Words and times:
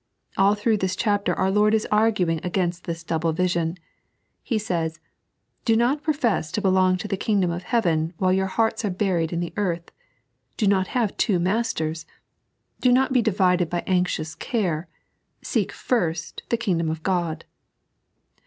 AH 0.35 0.55
through 0.55 0.77
this 0.77 0.95
chapter 0.95 1.31
our 1.35 1.51
Lord 1.51 1.75
is 1.75 1.85
arguing 1.91 2.39
against 2.43 2.85
this 2.85 3.03
double 3.03 3.33
vision. 3.33 3.77
He 4.41 4.57
says:" 4.57 4.99
Do 5.63 5.75
not 5.75 6.01
profees 6.03 6.51
to 6.53 6.59
belong 6.61 6.97
to 6.97 7.07
the 7.07 7.15
kingdom 7.15 7.51
of 7.51 7.61
heaven 7.61 8.15
while 8.17 8.33
your 8.33 8.47
hearts 8.47 8.83
are 8.83 8.89
buried 8.89 9.31
in 9.31 9.41
the 9.41 9.53
earth; 9.57 9.91
do 10.57 10.65
not 10.65 10.87
have 10.97 11.15
two 11.17 11.37
masters; 11.37 12.07
do 12.79 12.91
not 12.91 13.13
be 13.13 13.21
divided 13.21 13.69
by 13.69 13.83
anxious 13.85 14.33
care; 14.33 14.87
seek 15.43 15.71
first 15.71 16.41
the 16.49 16.57
kingdom 16.57 16.89
of 16.89 17.03
Qod." 17.03 17.43